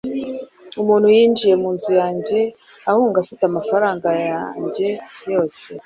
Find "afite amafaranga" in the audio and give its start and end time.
3.23-4.09